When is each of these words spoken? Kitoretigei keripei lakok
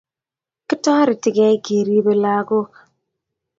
Kitoretigei 0.67 1.55
keripei 1.65 2.15
lakok 2.23 2.69